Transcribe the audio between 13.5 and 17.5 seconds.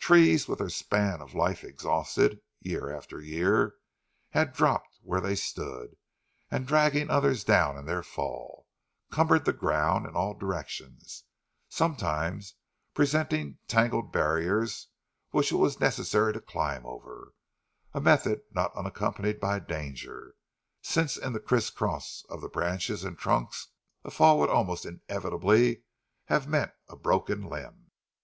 tangled barriers which it was necessary to climb over,